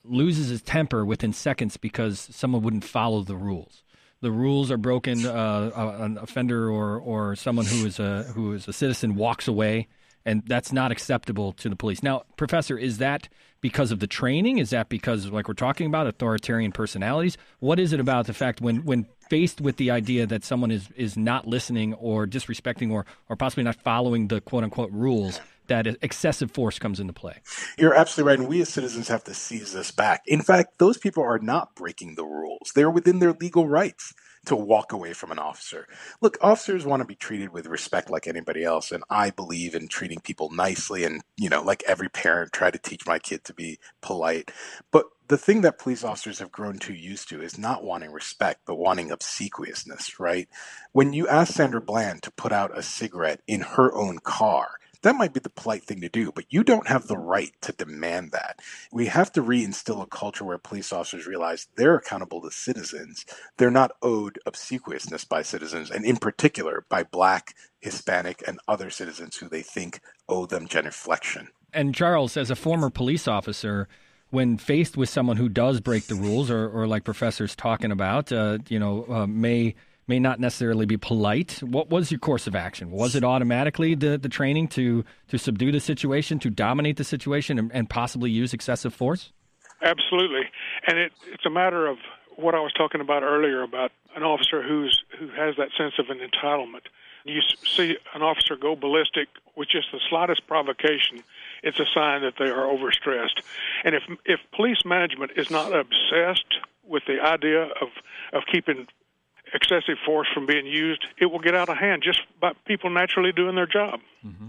loses 0.05 0.49
his 0.51 0.61
temper 0.61 1.05
within 1.05 1.33
seconds 1.33 1.79
because 1.79 2.29
someone 2.31 2.63
wouldn't 2.63 2.85
follow 2.85 3.23
the 3.23 3.37
rules. 3.37 3.83
The 4.21 4.31
rules 4.31 4.71
are 4.71 4.77
broken. 4.77 5.25
Uh, 5.25 5.71
an 5.99 6.19
offender 6.19 6.71
or, 6.71 6.99
or 6.99 7.37
someone 7.37 7.65
who 7.65 7.87
is 7.87 7.99
a 7.99 8.25
who 8.35 8.53
is 8.53 8.67
a 8.69 8.73
citizen 8.73 9.15
walks 9.15 9.47
away 9.49 9.89
and 10.27 10.43
that's 10.47 10.73
not 10.73 10.91
acceptable 10.91 11.53
to 11.53 11.71
the 11.71 11.77
police. 11.77 12.03
Now, 12.03 12.25
Professor, 12.37 12.77
is 12.77 12.99
that 12.99 13.29
because 13.61 13.93
of 13.93 14.01
the 14.01 14.07
training? 14.07 14.59
Is 14.59 14.71
that 14.71 14.89
because, 14.89 15.31
like 15.31 15.49
we're 15.49 15.55
talking 15.55 15.87
about, 15.87 16.07
authoritarian 16.07 16.73
personalities? 16.73 17.39
What 17.61 17.79
is 17.79 17.93
it 17.93 18.01
about 18.01 18.27
the 18.27 18.35
fact 18.35 18.61
when 18.61 18.85
when 18.85 19.07
faced 19.31 19.61
with 19.61 19.77
the 19.77 19.91
idea 19.91 20.27
that 20.27 20.45
someone 20.45 20.71
is 20.71 20.91
is 20.97 21.17
not 21.17 21.47
listening 21.47 21.95
or 21.95 22.27
disrespecting 22.27 22.91
or 22.91 23.07
or 23.29 23.37
possibly 23.37 23.65
not 23.65 23.77
following 23.77 24.29
the 24.29 24.43
quote 24.43 24.65
unquote 24.65 24.91
rules? 24.93 25.41
That 25.69 25.89
excessive 26.01 26.53
force 26.53 26.79
comes 26.79 27.01
into 27.01 27.13
play. 27.13 27.41
You're 27.77 27.95
absolutely 27.95 28.31
right. 28.31 28.39
And 28.39 28.49
we 28.49 28.61
as 28.61 28.69
citizens 28.69 29.09
have 29.09 29.25
to 29.25 29.35
seize 29.35 29.73
this 29.73 29.91
back. 29.91 30.23
In 30.25 30.41
fact, 30.41 30.79
those 30.79 30.97
people 30.97 31.25
are 31.25 31.41
not 31.41 31.75
breaking 31.75 32.15
the 32.15 32.25
rules. 32.25 32.71
They're 32.77 32.91
within 32.91 33.19
their 33.19 33.33
legal 33.33 33.67
rights 33.67 34.15
to 34.47 34.57
walk 34.57 34.93
away 34.93 35.13
from 35.13 35.31
an 35.31 35.39
officer. 35.39 35.87
Look, 36.21 36.39
officers 36.41 36.87
want 36.87 37.01
to 37.01 37.07
be 37.07 37.15
treated 37.15 37.51
with 37.53 37.67
respect 37.67 38.11
like 38.11 38.27
anybody 38.27 38.65
else, 38.65 38.91
and 38.91 39.05
I 39.11 39.31
believe 39.31 39.75
in 39.75 39.89
treating 39.89 40.21
people 40.21 40.51
nicely 40.51 41.05
and, 41.05 41.23
you 41.37 41.49
know, 41.49 41.63
like 41.63 41.83
every 41.87 42.09
parent 42.09 42.53
try 42.53 42.71
to 42.71 42.79
teach 42.79 43.07
my 43.07 43.19
kid 43.19 43.45
to 43.45 43.55
be 43.55 43.79
polite. 44.01 44.51
But 44.91 45.07
the 45.29 45.39
thing 45.39 45.63
that 45.63 45.79
police 45.79 46.05
officers 46.05 46.39
have 46.39 46.53
grown 46.53 46.79
too 46.79 46.95
used 46.95 47.29
to 47.31 47.43
is 47.43 47.59
not 47.59 47.83
wanting 47.83 48.13
respect, 48.13 48.61
but 48.67 48.77
wanting 48.77 49.11
obsequiousness, 49.11 50.21
right? 50.21 50.49
When 50.93 51.13
you 51.13 51.27
ask 51.27 51.55
Sandra 51.55 51.81
Bland 51.81 52.23
to 52.23 52.31
put 52.31 52.53
out 52.53 52.77
a 52.77 52.83
cigarette 52.83 53.43
in 53.47 53.61
her 53.61 53.93
own 53.95 54.19
car, 54.21 54.79
that 55.03 55.17
might 55.17 55.33
be 55.33 55.41
the 55.41 55.51
polite 55.51 55.85
thing 55.85 56.01
to 56.01 56.09
do, 56.09 56.33
but 56.33 56.45
you 56.49 56.65
don't 56.65 56.89
have 56.89 57.07
the 57.07 57.19
right 57.19 57.53
to 57.63 57.73
demand 57.73 58.33
that. 58.33 58.61
We 58.93 59.07
have 59.07 59.33
to 59.33 59.43
reinstill 59.43 60.03
a 60.03 60.07
culture 60.07 60.45
where 60.45 60.59
police 60.59 60.93
officers 60.93 61.27
realize 61.27 61.69
they're 61.77 61.97
accountable 61.97 62.41
to 62.43 62.51
citizens. 62.51 63.25
They're 63.57 63.71
not 63.71 63.93
owed 64.03 64.39
obsequiousness 64.47 65.25
by 65.25 65.43
citizens, 65.43 65.91
and 65.91 66.05
in 66.05 66.17
particular 66.17 66.85
by 66.89 67.03
black, 67.03 67.55
Hispanic, 67.81 68.43
and 68.47 68.59
other 68.67 68.91
citizens 68.91 69.37
who 69.37 69.49
they 69.49 69.63
think 69.63 70.01
owe 70.29 70.47
them 70.47 70.67
genuflection. 70.67 71.49
And 71.73 71.95
Charles, 71.95 72.37
as 72.37 72.51
a 72.51 72.57
former 72.57 72.91
police 72.91 73.29
officer, 73.29 73.89
when 74.31 74.59
faced 74.59 74.97
with 74.97 75.09
someone 75.09 75.37
who 75.37 75.49
does 75.49 75.81
break 75.81 76.07
the 76.07 76.15
rules, 76.15 76.51
or, 76.51 76.69
or 76.69 76.87
like 76.87 77.05
professors 77.05 77.55
talking 77.55 77.93
about, 77.93 78.33
uh, 78.33 78.59
you 78.69 78.79
know, 78.79 79.07
uh, 79.09 79.27
may 79.27 79.75
may 80.09 80.19
not 80.19 80.39
necessarily 80.39 80.87
be 80.87 80.97
polite. 80.97 81.61
What 81.63 81.91
was 81.91 82.11
your 82.11 82.21
course 82.21 82.47
of 82.47 82.55
action? 82.55 82.91
Was 82.91 83.15
it 83.15 83.25
automatically 83.25 83.95
the, 83.95 84.17
the 84.19 84.29
training 84.29 84.69
to, 84.69 85.05
to 85.29 85.39
subdue 85.39 85.73
the 85.73 85.81
situation, 85.81 86.39
to 86.41 86.51
dominate 86.51 86.97
the 86.97 87.05
situation, 87.05 87.59
and, 87.59 87.71
and 87.73 87.91
possibly 87.91 88.31
use 88.31 88.53
excessive 88.55 88.95
force? 88.95 89.33
Absolutely. 89.83 90.49
And 90.87 90.99
it, 90.99 91.13
it's 91.33 91.45
a 91.45 91.51
matter 91.51 91.87
of 91.87 91.99
what 92.37 92.55
I 92.55 92.61
was 92.61 92.73
talking 92.73 93.01
about 93.01 93.23
earlier 93.23 93.63
about 93.63 93.93
an 94.15 94.23
officer 94.23 94.63
who's 94.63 95.03
who 95.19 95.29
has 95.29 95.57
that 95.57 95.69
sense 95.77 95.95
of 95.99 96.11
an 96.11 96.19
entitlement. 96.19 96.83
You 97.25 97.41
see 97.65 97.97
an 98.15 98.23
officer 98.23 98.57
go 98.57 98.77
ballistic 98.77 99.29
with 99.57 99.69
just 99.69 99.89
the 99.91 100.01
slightest 100.09 100.47
provocation, 100.47 101.25
it's 101.63 101.81
a 101.81 101.87
sign 101.93 102.23
that 102.23 102.35
they 102.39 102.47
are 102.47 102.67
overstressed. 102.67 103.43
And 103.85 103.95
if 103.95 104.03
if 104.25 104.41
police 104.55 104.85
management 104.85 105.33
is 105.37 105.51
not 105.51 105.75
obsessed 105.75 106.59
with 106.87 107.03
the 107.07 107.21
idea 107.21 107.63
of 107.63 107.89
of 108.33 108.43
keeping 108.51 108.87
excessive 109.55 109.97
force 110.05 110.29
from 110.33 110.47
being 110.47 110.67
used, 110.67 111.05
it 111.19 111.27
will 111.27 111.39
get 111.39 111.55
out 111.55 111.69
of 111.69 111.77
hand 111.77 112.03
just 112.03 112.21
by 112.41 112.53
people 112.67 112.91
naturally 112.91 113.33
doing 113.33 113.55
their 113.55 113.67
job. 113.67 114.01
Mm-hmm. 114.25 114.49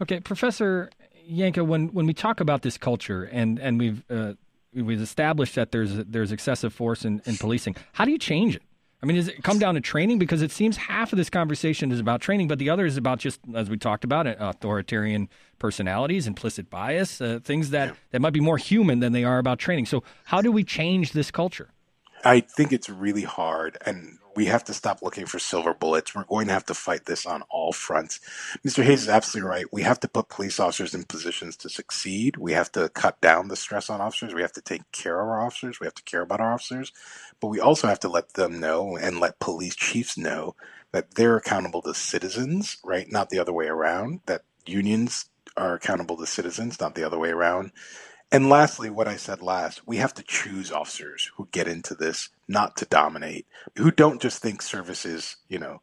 Okay, 0.00 0.20
Professor 0.20 0.90
Yankah, 1.30 1.66
when 1.66 1.88
when 1.88 2.06
we 2.06 2.14
talk 2.14 2.40
about 2.40 2.62
this 2.62 2.78
culture 2.78 3.24
and 3.24 3.58
and 3.58 3.78
we've 3.78 4.04
uh, 4.10 4.34
we've 4.72 5.00
established 5.00 5.54
that 5.56 5.72
there's 5.72 5.92
there's 6.04 6.32
excessive 6.32 6.72
force 6.72 7.04
in, 7.04 7.20
in 7.26 7.36
policing, 7.36 7.76
how 7.92 8.04
do 8.04 8.12
you 8.12 8.18
change 8.18 8.56
it? 8.56 8.62
I 9.00 9.06
mean, 9.06 9.16
does 9.16 9.28
it 9.28 9.44
come 9.44 9.60
down 9.60 9.74
to 9.74 9.80
training? 9.80 10.18
Because 10.18 10.42
it 10.42 10.50
seems 10.50 10.76
half 10.76 11.12
of 11.12 11.16
this 11.16 11.30
conversation 11.30 11.92
is 11.92 12.00
about 12.00 12.20
training, 12.20 12.48
but 12.48 12.58
the 12.58 12.68
other 12.68 12.84
is 12.84 12.96
about 12.96 13.20
just, 13.20 13.38
as 13.54 13.70
we 13.70 13.76
talked 13.76 14.02
about, 14.02 14.26
authoritarian 14.26 15.28
personalities, 15.60 16.26
implicit 16.26 16.68
bias, 16.68 17.20
uh, 17.20 17.38
things 17.42 17.70
that, 17.70 17.94
that 18.10 18.20
might 18.20 18.32
be 18.32 18.40
more 18.40 18.58
human 18.58 18.98
than 18.98 19.12
they 19.12 19.22
are 19.22 19.38
about 19.38 19.60
training. 19.60 19.86
So, 19.86 20.02
how 20.24 20.42
do 20.42 20.50
we 20.50 20.64
change 20.64 21.12
this 21.12 21.30
culture? 21.30 21.70
I 22.24 22.40
think 22.40 22.72
it's 22.72 22.88
really 22.88 23.22
hard. 23.22 23.78
And 23.86 24.18
we 24.38 24.46
have 24.46 24.62
to 24.62 24.72
stop 24.72 25.02
looking 25.02 25.26
for 25.26 25.40
silver 25.40 25.74
bullets. 25.74 26.14
We're 26.14 26.22
going 26.22 26.46
to 26.46 26.52
have 26.52 26.64
to 26.66 26.74
fight 26.74 27.06
this 27.06 27.26
on 27.26 27.42
all 27.50 27.72
fronts. 27.72 28.20
Mr. 28.64 28.84
Hayes 28.84 29.02
is 29.02 29.08
absolutely 29.08 29.50
right. 29.50 29.64
We 29.72 29.82
have 29.82 29.98
to 29.98 30.08
put 30.08 30.28
police 30.28 30.60
officers 30.60 30.94
in 30.94 31.02
positions 31.02 31.56
to 31.56 31.68
succeed. 31.68 32.36
We 32.36 32.52
have 32.52 32.70
to 32.74 32.88
cut 32.88 33.20
down 33.20 33.48
the 33.48 33.56
stress 33.56 33.90
on 33.90 34.00
officers. 34.00 34.34
We 34.34 34.42
have 34.42 34.52
to 34.52 34.60
take 34.60 34.92
care 34.92 35.20
of 35.20 35.26
our 35.26 35.44
officers. 35.44 35.80
We 35.80 35.88
have 35.88 35.96
to 35.96 36.04
care 36.04 36.22
about 36.22 36.40
our 36.40 36.54
officers. 36.54 36.92
But 37.40 37.48
we 37.48 37.58
also 37.58 37.88
have 37.88 37.98
to 37.98 38.08
let 38.08 38.34
them 38.34 38.60
know 38.60 38.96
and 38.96 39.18
let 39.18 39.40
police 39.40 39.74
chiefs 39.74 40.16
know 40.16 40.54
that 40.92 41.16
they're 41.16 41.36
accountable 41.36 41.82
to 41.82 41.92
citizens, 41.92 42.76
right? 42.84 43.10
Not 43.10 43.30
the 43.30 43.40
other 43.40 43.52
way 43.52 43.66
around. 43.66 44.20
That 44.26 44.42
unions 44.66 45.30
are 45.56 45.74
accountable 45.74 46.16
to 46.16 46.26
citizens, 46.26 46.80
not 46.80 46.94
the 46.94 47.02
other 47.02 47.18
way 47.18 47.30
around. 47.30 47.72
And 48.30 48.50
lastly, 48.50 48.90
what 48.90 49.08
I 49.08 49.16
said 49.16 49.40
last, 49.40 49.86
we 49.86 49.96
have 49.98 50.12
to 50.14 50.22
choose 50.22 50.70
officers 50.70 51.30
who 51.36 51.48
get 51.50 51.66
into 51.66 51.94
this 51.94 52.28
not 52.46 52.76
to 52.76 52.84
dominate, 52.84 53.46
who 53.76 53.90
don't 53.90 54.20
just 54.20 54.42
think 54.42 54.60
service 54.60 55.06
is, 55.06 55.36
you 55.48 55.58
know, 55.58 55.80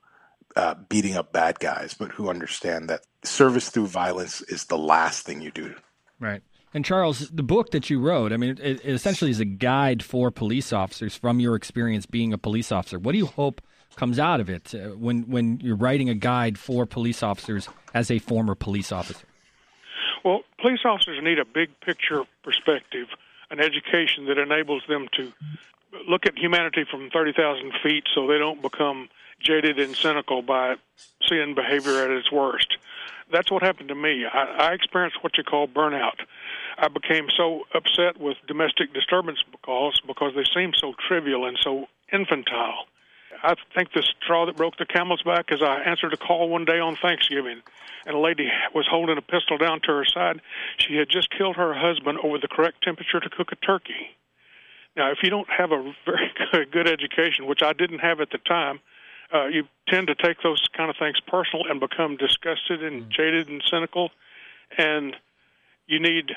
uh, 0.55 0.75
beating 0.87 1.15
up 1.15 1.33
bad 1.33 1.59
guys, 1.59 1.95
but 1.95 2.11
who 2.11 2.29
understand 2.29 2.89
that 2.89 3.01
service 3.23 3.69
through 3.69 3.87
violence 3.87 4.41
is 4.41 4.65
the 4.65 4.77
last 4.77 5.25
thing 5.25 5.41
you 5.41 5.51
do. 5.51 5.75
Right. 6.19 6.43
And 6.73 6.85
Charles, 6.85 7.29
the 7.29 7.43
book 7.43 7.71
that 7.71 7.89
you 7.89 7.99
wrote, 7.99 8.31
I 8.31 8.37
mean, 8.37 8.51
it, 8.51 8.59
it 8.59 8.85
essentially 8.85 9.31
is 9.31 9.39
a 9.39 9.45
guide 9.45 10.03
for 10.03 10.29
police 10.29 10.71
officers 10.71 11.15
from 11.15 11.39
your 11.39 11.55
experience 11.55 12.05
being 12.05 12.31
a 12.31 12.37
police 12.37 12.71
officer. 12.71 12.99
What 12.99 13.13
do 13.13 13.17
you 13.17 13.27
hope 13.27 13.61
comes 13.95 14.19
out 14.19 14.41
of 14.41 14.49
it 14.49 14.75
uh, 14.75 14.89
when 14.89 15.23
when 15.29 15.59
you're 15.61 15.77
writing 15.77 16.09
a 16.09 16.13
guide 16.13 16.57
for 16.57 16.85
police 16.85 17.23
officers 17.23 17.69
as 17.93 18.11
a 18.11 18.19
former 18.19 18.55
police 18.55 18.91
officer? 18.91 19.25
Well, 20.25 20.41
police 20.59 20.79
officers 20.83 21.19
need 21.21 21.37
a 21.37 21.45
big 21.45 21.79
picture 21.81 22.23
perspective, 22.43 23.07
an 23.51 23.59
education 23.59 24.25
that 24.25 24.39
enables 24.39 24.81
them 24.89 25.07
to 25.17 25.31
look 26.09 26.25
at 26.25 26.35
humanity 26.35 26.83
from 26.89 27.11
30,000 27.11 27.71
feet 27.83 28.05
so 28.13 28.25
they 28.25 28.39
don't 28.39 28.59
become 28.59 29.07
jaded 29.39 29.77
and 29.77 29.95
cynical 29.95 30.41
by 30.41 30.77
seeing 31.29 31.53
behavior 31.53 32.01
at 32.03 32.09
its 32.09 32.31
worst. 32.31 32.77
That's 33.31 33.51
what 33.51 33.61
happened 33.61 33.89
to 33.89 33.95
me. 33.95 34.25
I, 34.25 34.69
I 34.69 34.73
experienced 34.73 35.23
what 35.23 35.37
you 35.37 35.43
call 35.43 35.67
burnout. 35.67 36.17
I 36.79 36.87
became 36.87 37.27
so 37.37 37.61
upset 37.75 38.19
with 38.19 38.37
domestic 38.47 38.95
disturbance 38.95 39.39
calls 39.61 40.01
because 40.07 40.33
they 40.35 40.43
seemed 40.55 40.75
so 40.81 40.95
trivial 41.07 41.45
and 41.45 41.57
so 41.61 41.85
infantile. 42.11 42.87
I 43.43 43.55
think 43.73 43.93
the 43.93 44.03
straw 44.21 44.45
that 44.45 44.55
broke 44.55 44.77
the 44.77 44.85
camel's 44.85 45.23
back 45.23 45.51
is 45.51 45.61
I 45.61 45.81
answered 45.81 46.13
a 46.13 46.17
call 46.17 46.49
one 46.49 46.65
day 46.65 46.79
on 46.79 46.95
Thanksgiving 46.95 47.61
and 48.05 48.15
a 48.15 48.19
lady 48.19 48.49
was 48.73 48.87
holding 48.89 49.17
a 49.17 49.21
pistol 49.21 49.57
down 49.57 49.81
to 49.81 49.87
her 49.87 50.05
side. 50.05 50.41
She 50.77 50.95
had 50.95 51.09
just 51.09 51.29
killed 51.31 51.55
her 51.55 51.73
husband 51.73 52.19
over 52.23 52.37
the 52.37 52.47
correct 52.47 52.83
temperature 52.83 53.19
to 53.19 53.29
cook 53.29 53.51
a 53.51 53.55
turkey. 53.55 54.15
Now, 54.95 55.11
if 55.11 55.19
you 55.23 55.29
don't 55.29 55.49
have 55.49 55.71
a 55.71 55.93
very 56.05 56.31
good 56.71 56.87
education, 56.87 57.47
which 57.47 57.61
I 57.63 57.73
didn't 57.73 57.99
have 57.99 58.21
at 58.21 58.29
the 58.29 58.37
time, 58.37 58.79
uh, 59.33 59.47
you 59.47 59.67
tend 59.89 60.07
to 60.07 60.15
take 60.15 60.41
those 60.43 60.63
kind 60.77 60.89
of 60.89 60.95
things 60.97 61.19
personal 61.27 61.65
and 61.67 61.79
become 61.79 62.15
disgusted 62.15 62.83
and 62.83 63.03
mm. 63.03 63.09
jaded 63.09 63.49
and 63.49 63.61
cynical. 63.69 64.11
And 64.77 65.15
you 65.87 65.99
need 65.99 66.31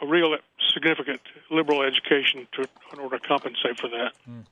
a 0.00 0.06
real 0.06 0.36
significant 0.72 1.20
liberal 1.50 1.82
education 1.82 2.46
to, 2.52 2.68
in 2.92 3.00
order 3.00 3.18
to 3.18 3.26
compensate 3.26 3.80
for 3.80 3.88
that. 3.88 4.12
Mm. 4.28 4.44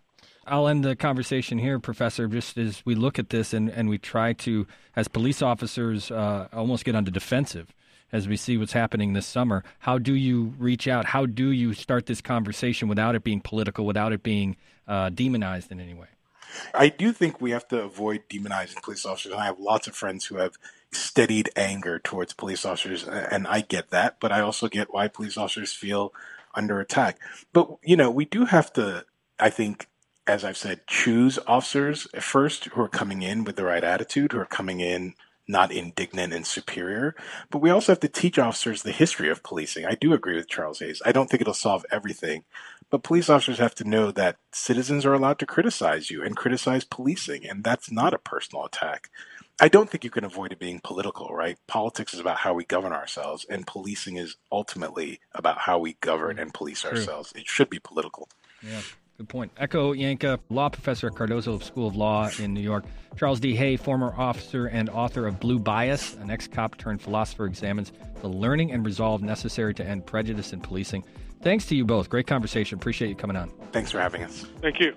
I'll 0.46 0.68
end 0.68 0.84
the 0.84 0.94
conversation 0.94 1.58
here, 1.58 1.78
Professor, 1.78 2.28
just 2.28 2.56
as 2.56 2.84
we 2.86 2.94
look 2.94 3.18
at 3.18 3.30
this 3.30 3.52
and, 3.52 3.68
and 3.68 3.88
we 3.88 3.98
try 3.98 4.32
to, 4.32 4.66
as 4.94 5.08
police 5.08 5.42
officers, 5.42 6.10
uh, 6.10 6.48
almost 6.52 6.84
get 6.84 6.94
on 6.94 7.04
the 7.04 7.10
defensive 7.10 7.74
as 8.12 8.28
we 8.28 8.36
see 8.36 8.56
what's 8.56 8.72
happening 8.72 9.12
this 9.12 9.26
summer. 9.26 9.64
How 9.80 9.98
do 9.98 10.14
you 10.14 10.54
reach 10.58 10.86
out? 10.86 11.06
How 11.06 11.26
do 11.26 11.50
you 11.50 11.74
start 11.74 12.06
this 12.06 12.20
conversation 12.20 12.86
without 12.86 13.16
it 13.16 13.24
being 13.24 13.40
political, 13.40 13.84
without 13.84 14.12
it 14.12 14.22
being 14.22 14.56
uh, 14.86 15.10
demonized 15.10 15.72
in 15.72 15.80
any 15.80 15.94
way? 15.94 16.06
I 16.72 16.88
do 16.88 17.12
think 17.12 17.40
we 17.40 17.50
have 17.50 17.66
to 17.68 17.82
avoid 17.82 18.22
demonizing 18.28 18.80
police 18.82 19.04
officers. 19.04 19.32
And 19.32 19.40
I 19.40 19.46
have 19.46 19.58
lots 19.58 19.88
of 19.88 19.96
friends 19.96 20.26
who 20.26 20.36
have 20.36 20.56
steadied 20.92 21.50
anger 21.56 21.98
towards 21.98 22.32
police 22.32 22.64
officers, 22.64 23.04
and 23.04 23.48
I 23.48 23.62
get 23.62 23.90
that, 23.90 24.18
but 24.20 24.30
I 24.30 24.40
also 24.40 24.68
get 24.68 24.94
why 24.94 25.08
police 25.08 25.36
officers 25.36 25.72
feel 25.72 26.14
under 26.54 26.78
attack. 26.80 27.18
But, 27.52 27.68
you 27.82 27.96
know, 27.96 28.10
we 28.10 28.24
do 28.24 28.44
have 28.44 28.72
to, 28.74 29.04
I 29.38 29.50
think, 29.50 29.88
as 30.26 30.44
I've 30.44 30.56
said, 30.56 30.86
choose 30.86 31.38
officers 31.46 32.08
first 32.20 32.64
who 32.66 32.80
are 32.82 32.88
coming 32.88 33.22
in 33.22 33.44
with 33.44 33.56
the 33.56 33.64
right 33.64 33.84
attitude, 33.84 34.32
who 34.32 34.40
are 34.40 34.46
coming 34.46 34.80
in 34.80 35.14
not 35.48 35.70
indignant 35.70 36.32
and 36.32 36.46
superior. 36.46 37.14
But 37.50 37.58
we 37.58 37.70
also 37.70 37.92
have 37.92 38.00
to 38.00 38.08
teach 38.08 38.38
officers 38.38 38.82
the 38.82 38.92
history 38.92 39.30
of 39.30 39.42
policing. 39.42 39.86
I 39.86 39.94
do 39.94 40.12
agree 40.12 40.36
with 40.36 40.48
Charles 40.48 40.80
Hayes. 40.80 41.00
I 41.04 41.12
don't 41.12 41.30
think 41.30 41.40
it'll 41.40 41.54
solve 41.54 41.86
everything, 41.90 42.44
but 42.90 43.02
police 43.02 43.28
officers 43.28 43.58
have 43.58 43.74
to 43.76 43.88
know 43.88 44.10
that 44.12 44.38
citizens 44.52 45.06
are 45.06 45.14
allowed 45.14 45.38
to 45.40 45.46
criticize 45.46 46.10
you 46.10 46.22
and 46.22 46.36
criticize 46.36 46.84
policing, 46.84 47.46
and 47.46 47.62
that's 47.62 47.90
not 47.90 48.14
a 48.14 48.18
personal 48.18 48.64
attack. 48.64 49.10
I 49.58 49.68
don't 49.68 49.88
think 49.88 50.04
you 50.04 50.10
can 50.10 50.24
avoid 50.24 50.52
it 50.52 50.58
being 50.58 50.80
political, 50.80 51.28
right? 51.28 51.56
Politics 51.66 52.12
is 52.12 52.20
about 52.20 52.38
how 52.38 52.52
we 52.52 52.64
govern 52.64 52.92
ourselves, 52.92 53.46
and 53.48 53.66
policing 53.66 54.16
is 54.16 54.36
ultimately 54.52 55.20
about 55.32 55.58
how 55.60 55.78
we 55.78 55.94
govern 56.00 56.36
mm, 56.36 56.42
and 56.42 56.52
police 56.54 56.82
True. 56.82 56.90
ourselves. 56.90 57.32
It 57.34 57.46
should 57.46 57.70
be 57.70 57.78
political. 57.78 58.28
Yeah. 58.62 58.82
Good 59.18 59.28
point. 59.30 59.54
Ekow 59.54 59.94
Yankah, 59.98 60.38
law 60.50 60.68
professor 60.68 61.06
at 61.06 61.14
Cardozo 61.14 61.58
School 61.60 61.88
of 61.88 61.96
Law 61.96 62.28
in 62.38 62.52
New 62.52 62.60
York. 62.60 62.84
Charles 63.16 63.40
D. 63.40 63.56
Hayes, 63.56 63.80
former 63.80 64.14
officer 64.14 64.66
and 64.66 64.90
author 64.90 65.26
of 65.26 65.40
Blue 65.40 65.58
Bias, 65.58 66.14
an 66.16 66.30
ex 66.30 66.46
cop 66.46 66.76
turned 66.76 67.00
philosopher, 67.00 67.46
examines 67.46 67.92
the 68.20 68.28
learning 68.28 68.72
and 68.72 68.84
resolve 68.84 69.22
necessary 69.22 69.72
to 69.74 69.84
end 69.84 70.04
prejudice 70.04 70.52
in 70.52 70.60
policing. 70.60 71.02
Thanks 71.40 71.64
to 71.66 71.76
you 71.76 71.86
both. 71.86 72.10
Great 72.10 72.26
conversation. 72.26 72.78
Appreciate 72.78 73.08
you 73.08 73.14
coming 73.14 73.36
on. 73.36 73.50
Thanks 73.72 73.90
for 73.90 74.00
having 74.00 74.22
us. 74.22 74.44
Thank 74.60 74.80
you. 74.80 74.94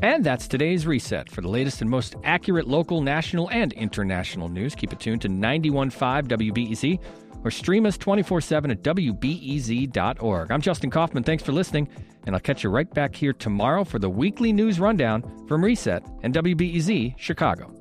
And 0.00 0.24
that's 0.24 0.46
today's 0.46 0.86
reset. 0.86 1.28
For 1.28 1.40
the 1.40 1.48
latest 1.48 1.80
and 1.80 1.90
most 1.90 2.14
accurate 2.22 2.68
local, 2.68 3.00
national, 3.00 3.50
and 3.50 3.72
international 3.72 4.48
news, 4.48 4.76
keep 4.76 4.92
it 4.92 5.00
tuned 5.00 5.22
to 5.22 5.28
91.5 5.28 6.28
WBEZ 6.28 7.00
or 7.48 7.50
stream 7.50 7.86
us 7.86 7.96
24 7.96 8.42
7 8.42 8.70
at 8.70 8.82
WBEZ.org. 8.82 10.50
I'm 10.50 10.60
Justin 10.60 10.90
Kaufmann. 10.90 11.24
Thanks 11.24 11.42
for 11.42 11.52
listening, 11.52 11.88
and 12.26 12.36
I'll 12.36 12.40
catch 12.40 12.62
you 12.62 12.68
right 12.68 12.92
back 12.92 13.16
here 13.16 13.32
tomorrow 13.32 13.84
for 13.84 13.98
the 13.98 14.10
weekly 14.10 14.52
news 14.52 14.78
rundown 14.78 15.46
from 15.48 15.64
Reset 15.64 16.04
and 16.22 16.34
WBEZ 16.34 17.18
Chicago. 17.18 17.74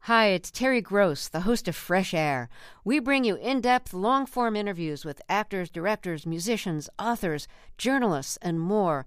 Hi, 0.00 0.26
it's 0.26 0.50
Terry 0.50 0.82
Gross, 0.82 1.28
the 1.28 1.40
host 1.40 1.66
of 1.66 1.74
Fresh 1.74 2.12
Air. 2.12 2.50
We 2.84 3.00
bring 3.00 3.24
you 3.24 3.36
in 3.36 3.62
depth, 3.62 3.94
long 3.94 4.26
form 4.26 4.54
interviews 4.54 5.04
with 5.04 5.22
actors, 5.30 5.70
directors, 5.70 6.26
musicians, 6.26 6.90
authors, 6.98 7.48
journalists, 7.78 8.38
and 8.42 8.60
more. 8.60 9.06